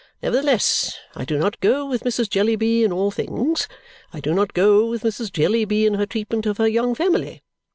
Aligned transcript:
Nevertheless, 0.23 0.97
I 1.13 1.25
do 1.25 1.37
not 1.37 1.59
go 1.59 1.85
with 1.85 2.01
Mrs. 2.03 2.27
Jellyby 2.27 2.83
in 2.83 2.91
all 2.91 3.11
things. 3.11 3.67
I 4.11 4.19
do 4.19 4.33
not 4.33 4.55
go 4.55 4.87
with 4.89 5.03
Mrs. 5.03 5.31
Jellyby 5.31 5.85
in 5.85 5.93
her 5.93 6.07
treatment 6.07 6.47
of 6.47 6.57
her 6.57 6.67
young 6.67 6.95
family. 6.95 7.43